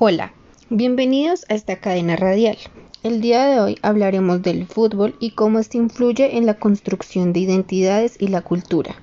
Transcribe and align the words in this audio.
Hola, 0.00 0.32
bienvenidos 0.70 1.44
a 1.48 1.54
esta 1.54 1.74
cadena 1.74 2.14
radial. 2.14 2.56
El 3.02 3.20
día 3.20 3.46
de 3.46 3.58
hoy 3.58 3.78
hablaremos 3.82 4.40
del 4.42 4.64
fútbol 4.64 5.16
y 5.18 5.32
cómo 5.32 5.58
este 5.58 5.76
influye 5.76 6.36
en 6.36 6.46
la 6.46 6.54
construcción 6.54 7.32
de 7.32 7.40
identidades 7.40 8.14
y 8.20 8.28
la 8.28 8.42
cultura. 8.42 8.94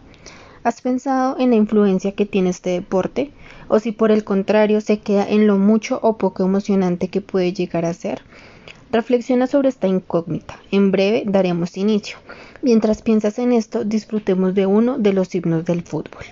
¿Has 0.64 0.80
pensado 0.80 1.38
en 1.38 1.50
la 1.50 1.58
influencia 1.58 2.14
que 2.14 2.26
tiene 2.26 2.52
este 2.52 2.70
deporte? 2.70 3.32
¿O 3.68 3.80
si 3.80 3.92
por 3.92 4.10
el 4.10 4.24
contrario 4.24 4.80
se 4.80 5.00
queda 5.00 5.28
en 5.28 5.48
lo 5.48 5.58
mucho 5.58 6.00
o 6.02 6.18
poco 6.18 6.46
emocionante 6.46 7.10
que 7.10 7.20
puede 7.20 7.52
llegar 7.52 7.84
a 7.84 7.94
ser? 7.94 8.22
Reflexiona 8.90 9.48
sobre 9.48 9.68
esta 9.68 9.88
incógnita. 9.88 10.62
En 10.72 10.94
breve 10.94 11.24
daremos 11.26 11.76
inicio. 11.76 12.20
Mientras 12.62 13.02
piensas 13.02 13.38
en 13.38 13.52
esto, 13.52 13.84
disfrutemos 13.84 14.56
de 14.56 14.66
uno 14.66 14.98
de 14.98 15.12
los 15.12 15.36
himnos 15.36 15.66
del 15.66 15.82
fútbol. 15.82 16.24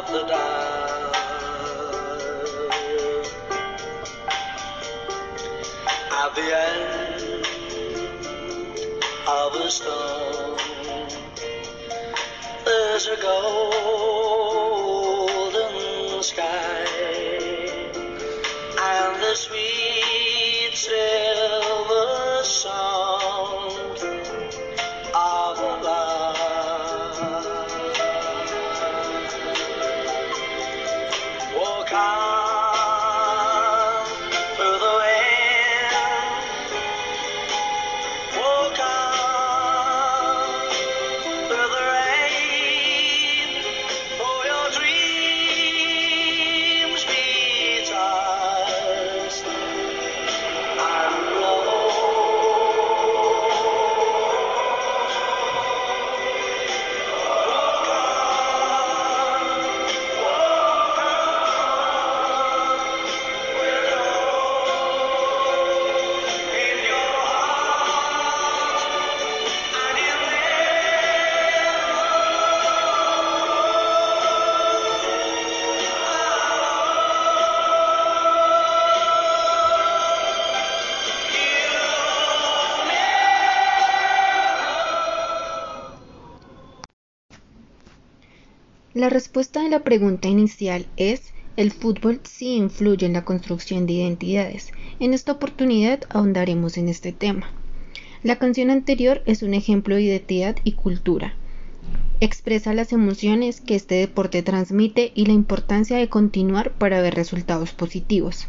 At 0.00 0.06
the 6.34 6.56
end 6.56 7.44
of 9.28 9.52
the 9.52 9.68
storm, 9.68 10.56
there's 12.64 13.06
a 13.08 13.16
golden 13.20 13.72
sky 16.22 16.86
and 18.80 19.22
the 19.22 19.34
sweet 19.34 19.69
La 89.00 89.08
respuesta 89.08 89.64
a 89.64 89.68
la 89.70 89.78
pregunta 89.78 90.28
inicial 90.28 90.84
es 90.98 91.32
el 91.56 91.70
fútbol 91.70 92.20
sí 92.22 92.56
influye 92.56 93.06
en 93.06 93.14
la 93.14 93.24
construcción 93.24 93.86
de 93.86 93.94
identidades. 93.94 94.72
En 94.98 95.14
esta 95.14 95.32
oportunidad 95.32 96.00
ahondaremos 96.10 96.76
en 96.76 96.90
este 96.90 97.10
tema. 97.10 97.50
La 98.22 98.36
canción 98.36 98.68
anterior 98.68 99.22
es 99.24 99.42
un 99.42 99.54
ejemplo 99.54 99.94
de 99.94 100.02
identidad 100.02 100.56
y 100.64 100.72
cultura. 100.72 101.34
Expresa 102.20 102.74
las 102.74 102.92
emociones 102.92 103.62
que 103.62 103.74
este 103.74 103.94
deporte 103.94 104.42
transmite 104.42 105.12
y 105.14 105.24
la 105.24 105.32
importancia 105.32 105.96
de 105.96 106.10
continuar 106.10 106.72
para 106.72 107.00
ver 107.00 107.14
resultados 107.14 107.72
positivos. 107.72 108.48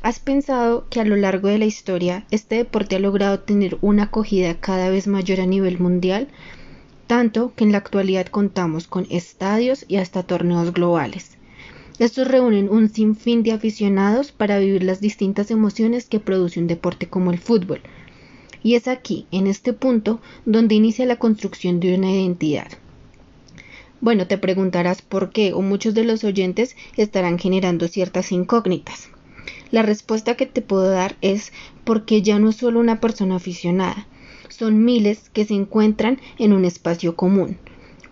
¿Has 0.00 0.20
pensado 0.20 0.86
que 0.88 1.00
a 1.00 1.04
lo 1.04 1.16
largo 1.16 1.48
de 1.48 1.58
la 1.58 1.66
historia 1.66 2.24
este 2.30 2.54
deporte 2.54 2.96
ha 2.96 2.98
logrado 2.98 3.40
tener 3.40 3.76
una 3.82 4.04
acogida 4.04 4.58
cada 4.58 4.88
vez 4.88 5.06
mayor 5.06 5.42
a 5.42 5.46
nivel 5.46 5.78
mundial? 5.80 6.28
Tanto 7.12 7.52
que 7.54 7.64
en 7.64 7.72
la 7.72 7.76
actualidad 7.76 8.28
contamos 8.28 8.86
con 8.86 9.06
estadios 9.10 9.84
y 9.86 9.96
hasta 9.96 10.22
torneos 10.22 10.72
globales. 10.72 11.36
Estos 11.98 12.26
reúnen 12.26 12.70
un 12.70 12.88
sinfín 12.88 13.42
de 13.42 13.52
aficionados 13.52 14.32
para 14.32 14.58
vivir 14.58 14.82
las 14.82 15.02
distintas 15.02 15.50
emociones 15.50 16.06
que 16.06 16.20
produce 16.20 16.58
un 16.58 16.68
deporte 16.68 17.10
como 17.10 17.30
el 17.30 17.38
fútbol. 17.38 17.82
Y 18.62 18.76
es 18.76 18.88
aquí, 18.88 19.26
en 19.30 19.46
este 19.46 19.74
punto, 19.74 20.22
donde 20.46 20.74
inicia 20.74 21.04
la 21.04 21.16
construcción 21.16 21.80
de 21.80 21.94
una 21.96 22.10
identidad. 22.10 22.68
Bueno, 24.00 24.26
te 24.26 24.38
preguntarás 24.38 25.02
por 25.02 25.32
qué, 25.32 25.52
o 25.52 25.60
muchos 25.60 25.92
de 25.92 26.04
los 26.04 26.24
oyentes 26.24 26.76
estarán 26.96 27.38
generando 27.38 27.88
ciertas 27.88 28.32
incógnitas. 28.32 29.10
La 29.70 29.82
respuesta 29.82 30.34
que 30.34 30.46
te 30.46 30.62
puedo 30.62 30.88
dar 30.88 31.16
es 31.20 31.52
porque 31.84 32.22
ya 32.22 32.38
no 32.38 32.48
es 32.48 32.56
solo 32.56 32.80
una 32.80 33.02
persona 33.02 33.36
aficionada, 33.36 34.06
son 34.52 34.84
miles 34.84 35.30
que 35.30 35.44
se 35.44 35.54
encuentran 35.54 36.20
en 36.38 36.52
un 36.52 36.64
espacio 36.64 37.16
común. 37.16 37.58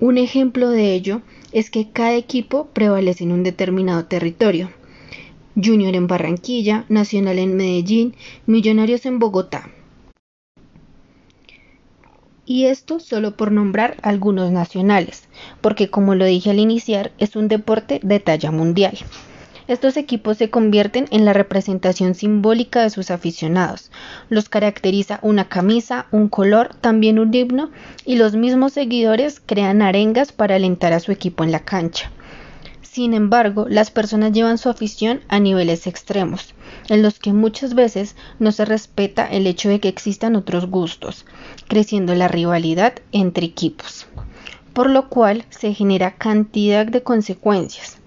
Un 0.01 0.19
ejemplo 0.19 0.71
de 0.71 0.95
ello 0.95 1.23
es 1.53 1.71
que 1.71 1.91
cada 1.91 2.15
equipo 2.15 2.67
prevalece 2.73 3.25
en 3.25 3.33
un 3.33 3.43
determinado 3.43 4.07
territorio. 4.07 4.71
Junior 5.63 5.95
en 5.95 6.07
Barranquilla, 6.07 6.85
Nacional 6.89 7.39
en 7.39 7.57
Medellín, 7.57 8.15
Millonarios 8.47 9.05
en 9.05 9.19
Bogotá. 9.19 9.69
Y 12.47 12.65
esto 12.65 12.99
solo 12.99 13.37
por 13.37 13.53
nombrar 13.53 13.97
algunos 14.03 14.51
nacionales, 14.51 15.29
porque 15.61 15.89
como 15.89 16.15
lo 16.15 16.25
dije 16.25 16.51
al 16.51 16.59
iniciar, 16.59 17.13
es 17.19 17.37
un 17.37 17.47
deporte 17.47 18.01
de 18.03 18.19
talla 18.19 18.51
mundial. 18.51 18.99
Estos 19.71 19.97
equipos 19.97 20.37
se 20.37 20.51
convierten 20.51 21.07
en 21.13 21.25
la 21.25 21.33
representación 21.33 22.17
simbólica 22.17 22.83
de 22.83 22.91
sus 22.91 23.13
aficionados. 23.13 23.93
Los 24.29 24.49
caracteriza 24.49 25.21
una 25.23 25.49
camisa, 25.49 26.07
un 26.11 26.27
color, 26.27 26.75
también 26.81 27.21
un 27.21 27.33
himno 27.33 27.71
y 28.05 28.17
los 28.17 28.35
mismos 28.35 28.73
seguidores 28.73 29.41
crean 29.47 29.81
arengas 29.81 30.33
para 30.33 30.57
alentar 30.57 30.93
a 30.93 30.99
su 30.99 31.13
equipo 31.13 31.45
en 31.45 31.53
la 31.53 31.61
cancha. 31.61 32.11
Sin 32.83 33.15
embargo, 33.15 33.67
las 33.69 33.93
personas 33.93 34.33
llevan 34.33 34.59
su 34.59 34.69
afición 34.69 35.21
a 35.29 35.39
niveles 35.39 35.87
extremos, 35.87 36.53
en 36.89 37.03
los 37.03 37.21
que 37.21 37.33
muchas 37.33 37.75
veces 37.75 38.17
no 38.41 38.51
se 38.51 38.65
respeta 38.65 39.25
el 39.25 39.47
hecho 39.47 39.69
de 39.69 39.79
que 39.79 39.87
existan 39.87 40.35
otros 40.35 40.67
gustos, 40.67 41.27
creciendo 41.69 42.17
la 42.17 42.27
rivalidad 42.27 42.95
entre 43.13 43.47
equipos, 43.47 44.09
por 44.73 44.91
lo 44.91 45.09
cual 45.09 45.45
se 45.49 45.75
genera 45.75 46.17
cantidad 46.17 46.87
de 46.87 47.05
consecuencias. 47.05 48.01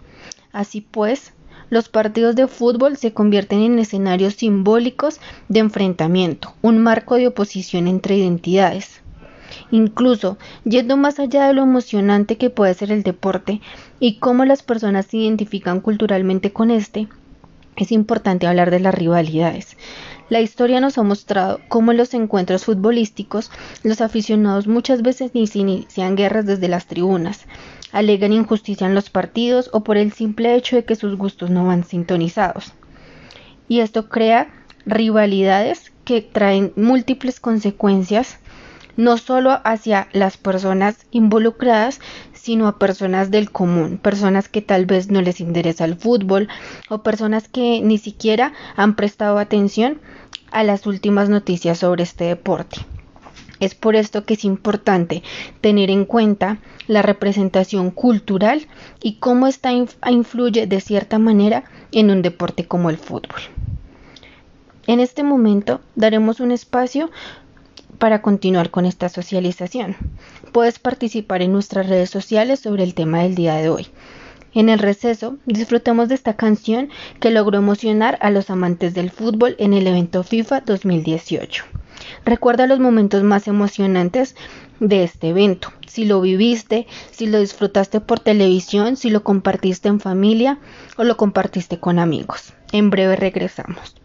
Así 0.54 0.82
pues, 0.82 1.33
los 1.74 1.90
partidos 1.90 2.36
de 2.36 2.48
fútbol 2.48 2.98
se 2.98 3.14
convierten 3.14 3.60
en 3.60 3.80
escenarios 3.80 4.36
simbólicos 4.36 5.20
de 5.50 5.60
enfrentamiento, 5.60 6.54
un 6.62 6.78
marco 6.78 7.16
de 7.16 7.28
oposición 7.28 7.88
entre 7.88 8.16
identidades. 8.16 9.02
Incluso, 9.72 10.38
yendo 10.66 10.98
más 10.98 11.20
allá 11.20 11.48
de 11.48 11.54
lo 11.54 11.64
emocionante 11.64 12.38
que 12.38 12.52
puede 12.52 12.76
ser 12.76 12.92
el 12.92 13.02
deporte 13.02 13.60
y 14.00 14.20
cómo 14.20 14.46
las 14.46 14.62
personas 14.62 15.08
se 15.08 15.18
identifican 15.18 15.82
culturalmente 15.82 16.54
con 16.54 16.70
este, 16.70 17.08
es 17.76 17.92
importante 17.92 18.46
hablar 18.46 18.70
de 18.70 18.80
las 18.80 18.94
rivalidades. 18.94 19.76
La 20.30 20.42
historia 20.42 20.80
nos 20.80 21.00
ha 21.00 21.04
mostrado 21.04 21.60
cómo 21.70 21.92
en 21.92 21.98
los 21.98 22.14
encuentros 22.14 22.66
futbolísticos 22.66 23.50
los 23.82 24.00
aficionados 24.00 24.68
muchas 24.68 25.02
veces 25.02 25.32
inician 25.34 26.16
guerras 26.16 26.46
desde 26.46 26.68
las 26.68 26.86
tribunas, 26.86 27.46
alegan 27.94 28.34
injusticia 28.34 28.88
en 28.88 28.96
los 28.96 29.10
partidos 29.10 29.70
o 29.72 29.86
por 29.86 29.96
el 29.96 30.12
simple 30.12 30.56
hecho 30.56 30.76
de 30.76 30.84
que 30.84 30.98
sus 30.98 31.16
gustos 31.16 31.50
no 31.50 31.66
van 31.66 31.86
sintonizados. 31.86 32.74
Y 33.70 33.80
esto 33.80 34.10
crea 34.10 34.50
rivalidades 34.86 35.94
que 36.04 36.22
traen 36.22 36.74
múltiples 36.76 37.40
consecuencias 37.40 38.40
no 38.96 39.18
solo 39.18 39.60
hacia 39.64 40.08
las 40.12 40.38
personas 40.38 41.06
involucradas, 41.12 42.00
sino 42.34 42.68
a 42.68 42.78
personas 42.78 43.32
del 43.32 43.52
común, 43.52 43.98
personas 43.98 44.50
que 44.50 44.62
tal 44.62 44.86
vez 44.86 45.10
no 45.10 45.22
les 45.22 45.40
interesa 45.40 45.86
el 45.86 45.96
fútbol 45.96 46.48
o 46.90 47.02
personas 47.02 47.48
que 47.48 47.82
ni 47.82 47.98
siquiera 47.98 48.54
han 48.76 48.96
prestado 48.96 49.40
atención 49.40 50.00
a 50.52 50.64
las 50.64 50.86
últimas 50.86 51.30
noticias 51.30 51.80
sobre 51.80 52.04
este 52.04 52.26
deporte. 52.26 52.86
Es 53.60 53.76
por 53.76 53.96
esto 53.96 54.26
que 54.26 54.34
es 54.34 54.46
importante 54.46 55.24
tener 55.62 55.90
en 55.90 56.06
cuenta 56.06 56.60
la 56.88 57.02
representación 57.02 57.92
cultural 57.92 58.68
y 59.02 59.16
cómo 59.16 59.48
esta 59.48 59.72
influye 59.72 60.68
de 60.68 60.82
cierta 60.82 61.20
manera 61.20 61.64
en 61.92 62.10
un 62.10 62.22
deporte 62.22 62.66
como 62.68 62.90
el 62.90 62.98
fútbol. 62.98 63.42
En 64.86 65.00
este 65.00 65.24
momento 65.24 65.80
daremos 65.96 66.40
un 66.40 66.52
espacio 66.52 67.10
para 68.00 68.22
continuar 68.22 68.70
con 68.70 68.86
esta 68.86 69.08
socialización. 69.08 69.96
Puedes 70.52 70.78
participar 70.80 71.42
en 71.42 71.54
nuestras 71.54 71.88
redes 71.88 72.10
sociales 72.10 72.60
sobre 72.60 72.84
el 72.84 72.96
tema 72.96 73.24
del 73.24 73.36
día 73.36 73.56
de 73.56 73.70
hoy. 73.70 73.88
En 74.54 74.70
el 74.70 74.80
receso, 74.80 75.38
disfrutemos 75.46 76.10
de 76.10 76.16
esta 76.16 76.36
canción 76.36 76.90
que 77.20 77.32
logró 77.32 77.58
emocionar 77.58 78.18
a 78.22 78.30
los 78.30 78.50
amantes 78.50 78.94
del 78.94 79.10
fútbol 79.10 79.56
en 79.58 79.74
el 79.74 79.88
evento 79.88 80.24
FIFA 80.24 80.62
2018. 80.62 81.64
Recuerda 82.26 82.68
los 82.68 82.80
momentos 82.80 83.24
más 83.24 83.48
emocionantes 83.48 84.36
de 84.80 85.04
este 85.04 85.30
evento, 85.30 85.72
si 85.88 86.06
lo 86.06 86.22
viviste, 86.22 86.88
si 87.12 87.28
lo 87.28 87.40
disfrutaste 87.40 88.02
por 88.02 88.20
televisión, 88.20 88.98
si 88.98 89.10
lo 89.10 89.24
compartiste 89.24 89.88
en 89.88 90.00
familia 90.00 90.60
o 90.98 91.04
lo 91.04 91.18
compartiste 91.18 91.80
con 91.80 92.00
amigos. 92.00 92.54
En 92.72 92.90
breve 92.90 93.16
regresamos. 93.16 93.96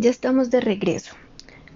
Ya 0.00 0.10
estamos 0.10 0.52
de 0.52 0.60
regreso. 0.60 1.16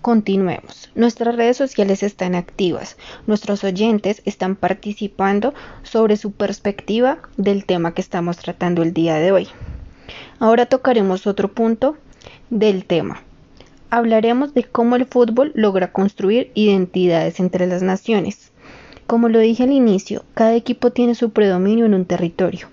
Continuemos. 0.00 0.92
Nuestras 0.94 1.34
redes 1.34 1.56
sociales 1.56 2.04
están 2.04 2.36
activas. 2.36 2.96
Nuestros 3.26 3.64
oyentes 3.64 4.22
están 4.24 4.54
participando 4.54 5.54
sobre 5.82 6.16
su 6.16 6.30
perspectiva 6.30 7.18
del 7.36 7.64
tema 7.64 7.94
que 7.94 8.00
estamos 8.00 8.36
tratando 8.36 8.84
el 8.84 8.92
día 8.92 9.16
de 9.16 9.32
hoy. 9.32 9.48
Ahora 10.38 10.66
tocaremos 10.66 11.26
otro 11.26 11.52
punto 11.52 11.96
del 12.48 12.84
tema. 12.84 13.20
Hablaremos 13.90 14.54
de 14.54 14.62
cómo 14.62 14.94
el 14.94 15.06
fútbol 15.06 15.50
logra 15.56 15.90
construir 15.90 16.52
identidades 16.54 17.40
entre 17.40 17.66
las 17.66 17.82
naciones. 17.82 18.52
Como 19.08 19.28
lo 19.30 19.40
dije 19.40 19.64
al 19.64 19.72
inicio, 19.72 20.24
cada 20.34 20.54
equipo 20.54 20.92
tiene 20.92 21.16
su 21.16 21.32
predominio 21.32 21.86
en 21.86 21.94
un 21.94 22.04
territorio 22.04 22.68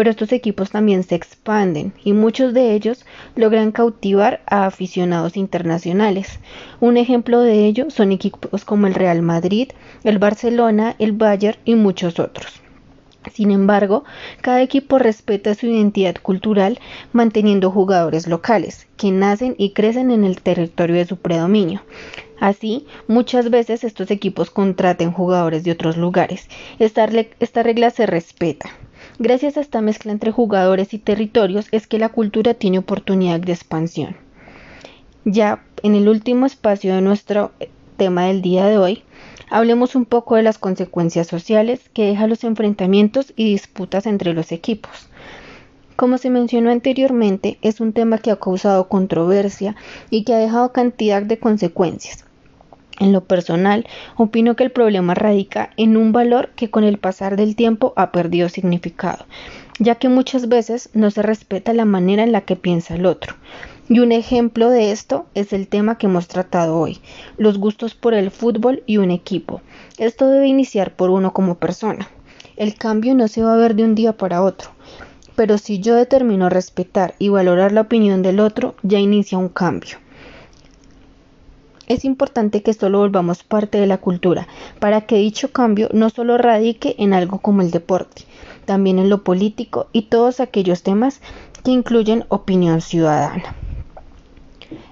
pero 0.00 0.12
estos 0.12 0.32
equipos 0.32 0.70
también 0.70 1.02
se 1.02 1.14
expanden 1.14 1.92
y 2.02 2.14
muchos 2.14 2.54
de 2.54 2.72
ellos 2.72 3.04
logran 3.36 3.70
cautivar 3.70 4.40
a 4.46 4.64
aficionados 4.64 5.36
internacionales. 5.36 6.40
Un 6.80 6.96
ejemplo 6.96 7.40
de 7.40 7.66
ello 7.66 7.90
son 7.90 8.10
equipos 8.10 8.64
como 8.64 8.86
el 8.86 8.94
Real 8.94 9.20
Madrid, 9.20 9.68
el 10.02 10.18
Barcelona, 10.18 10.96
el 10.98 11.12
Bayern 11.12 11.58
y 11.66 11.74
muchos 11.74 12.18
otros. 12.18 12.62
Sin 13.34 13.50
embargo, 13.50 14.04
cada 14.40 14.62
equipo 14.62 14.98
respeta 14.98 15.54
su 15.54 15.66
identidad 15.66 16.16
cultural 16.22 16.80
manteniendo 17.12 17.70
jugadores 17.70 18.26
locales, 18.26 18.86
que 18.96 19.10
nacen 19.10 19.54
y 19.58 19.74
crecen 19.74 20.10
en 20.10 20.24
el 20.24 20.40
territorio 20.40 20.96
de 20.96 21.04
su 21.04 21.18
predominio. 21.18 21.82
Así, 22.38 22.86
muchas 23.06 23.50
veces 23.50 23.84
estos 23.84 24.10
equipos 24.10 24.48
contraten 24.48 25.12
jugadores 25.12 25.62
de 25.62 25.72
otros 25.72 25.98
lugares. 25.98 26.48
Esta, 26.78 27.04
regla 27.04 27.90
se 27.90 28.06
respeta. 28.06 28.70
Gracias 29.22 29.58
a 29.58 29.60
esta 29.60 29.82
mezcla 29.82 30.12
entre 30.12 30.32
jugadores 30.32 30.94
y 30.94 30.98
territorios 30.98 31.66
es 31.72 31.86
que 31.86 31.98
la 31.98 32.08
cultura 32.08 32.54
tiene 32.54 32.78
oportunidad 32.78 33.38
de 33.38 33.52
expansión. 33.52 34.16
Ya 35.26 35.62
en 35.82 35.94
el 35.94 36.08
último 36.08 36.46
espacio 36.46 36.94
de 36.94 37.02
nuestro 37.02 37.52
tema 37.98 38.24
del 38.24 38.40
día 38.40 38.64
de 38.64 38.78
hoy, 38.78 39.02
hablemos 39.50 39.94
un 39.94 40.06
poco 40.06 40.36
de 40.36 40.42
las 40.42 40.56
consecuencias 40.56 41.26
sociales 41.26 41.90
que 41.92 42.06
dejan 42.06 42.30
los 42.30 42.44
enfrentamientos 42.44 43.34
y 43.36 43.44
disputas 43.44 44.06
entre 44.06 44.32
los 44.32 44.52
equipos. 44.52 45.10
Como 45.96 46.16
se 46.16 46.30
mencionó 46.30 46.70
anteriormente, 46.70 47.58
es 47.60 47.82
un 47.82 47.92
tema 47.92 48.16
que 48.16 48.30
ha 48.30 48.36
causado 48.36 48.88
controversia 48.88 49.76
y 50.08 50.24
que 50.24 50.32
ha 50.32 50.38
dejado 50.38 50.72
cantidad 50.72 51.20
de 51.20 51.38
consecuencias. 51.38 52.24
En 53.00 53.12
lo 53.12 53.24
personal, 53.24 53.86
opino 54.16 54.56
que 54.56 54.62
el 54.62 54.70
problema 54.70 55.14
radica 55.14 55.70
en 55.78 55.96
un 55.96 56.12
valor 56.12 56.50
que 56.50 56.68
con 56.68 56.84
el 56.84 56.98
pasar 56.98 57.36
del 57.36 57.56
tiempo 57.56 57.94
ha 57.96 58.12
perdido 58.12 58.50
significado, 58.50 59.24
ya 59.78 59.94
que 59.94 60.10
muchas 60.10 60.48
veces 60.48 60.90
no 60.92 61.10
se 61.10 61.22
respeta 61.22 61.72
la 61.72 61.86
manera 61.86 62.24
en 62.24 62.32
la 62.32 62.42
que 62.42 62.56
piensa 62.56 62.94
el 62.94 63.06
otro. 63.06 63.36
Y 63.88 64.00
un 64.00 64.12
ejemplo 64.12 64.68
de 64.68 64.92
esto 64.92 65.24
es 65.34 65.54
el 65.54 65.66
tema 65.66 65.96
que 65.96 66.08
hemos 66.08 66.28
tratado 66.28 66.78
hoy, 66.78 66.98
los 67.38 67.56
gustos 67.56 67.94
por 67.94 68.12
el 68.12 68.30
fútbol 68.30 68.82
y 68.84 68.98
un 68.98 69.10
equipo. 69.10 69.62
Esto 69.96 70.28
debe 70.28 70.46
iniciar 70.46 70.94
por 70.94 71.08
uno 71.08 71.32
como 71.32 71.54
persona. 71.54 72.06
El 72.56 72.74
cambio 72.74 73.14
no 73.14 73.28
se 73.28 73.42
va 73.42 73.54
a 73.54 73.56
ver 73.56 73.76
de 73.76 73.84
un 73.84 73.94
día 73.94 74.12
para 74.12 74.42
otro, 74.42 74.72
pero 75.36 75.56
si 75.56 75.80
yo 75.80 75.94
determino 75.94 76.50
respetar 76.50 77.14
y 77.18 77.30
valorar 77.30 77.72
la 77.72 77.80
opinión 77.80 78.20
del 78.20 78.40
otro, 78.40 78.74
ya 78.82 78.98
inicia 78.98 79.38
un 79.38 79.48
cambio. 79.48 79.96
Es 81.90 82.04
importante 82.04 82.62
que 82.62 82.70
esto 82.70 82.88
lo 82.88 83.00
volvamos 83.00 83.42
parte 83.42 83.78
de 83.78 83.88
la 83.88 83.98
cultura, 83.98 84.46
para 84.78 85.00
que 85.00 85.16
dicho 85.16 85.50
cambio 85.50 85.88
no 85.92 86.08
solo 86.08 86.38
radique 86.38 86.94
en 86.98 87.12
algo 87.12 87.40
como 87.40 87.62
el 87.62 87.72
deporte, 87.72 88.22
también 88.64 89.00
en 89.00 89.10
lo 89.10 89.24
político 89.24 89.88
y 89.92 90.02
todos 90.02 90.38
aquellos 90.38 90.84
temas 90.84 91.20
que 91.64 91.72
incluyen 91.72 92.26
opinión 92.28 92.80
ciudadana. 92.80 93.56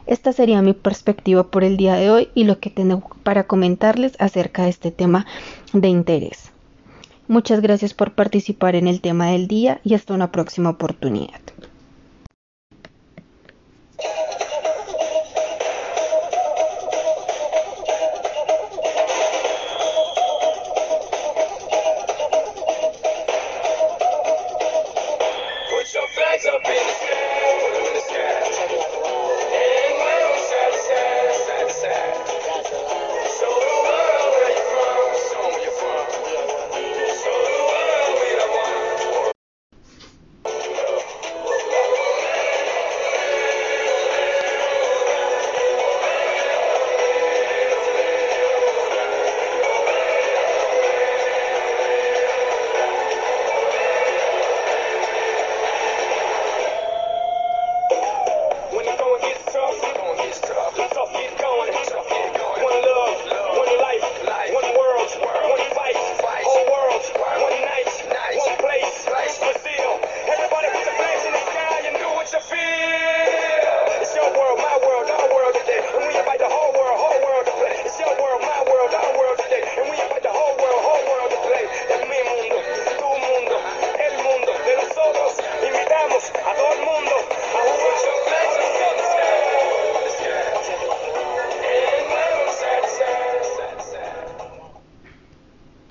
Esta 0.08 0.32
sería 0.32 0.60
mi 0.60 0.72
perspectiva 0.72 1.44
por 1.44 1.62
el 1.62 1.76
día 1.76 1.94
de 1.94 2.10
hoy 2.10 2.30
y 2.34 2.42
lo 2.42 2.58
que 2.58 2.68
tengo 2.68 3.08
para 3.22 3.46
comentarles 3.46 4.16
acerca 4.18 4.64
de 4.64 4.70
este 4.70 4.90
tema 4.90 5.24
de 5.72 5.86
interés. 5.86 6.50
Muchas 7.28 7.60
gracias 7.60 7.94
por 7.94 8.16
participar 8.16 8.74
en 8.74 8.88
el 8.88 9.00
tema 9.00 9.28
del 9.28 9.46
día 9.46 9.80
y 9.84 9.94
hasta 9.94 10.14
una 10.14 10.32
próxima 10.32 10.70
oportunidad. 10.70 11.40